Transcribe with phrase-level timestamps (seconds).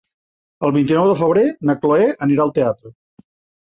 [0.67, 2.99] El vint-i-nou de febrer na Cloè anirà al teatre.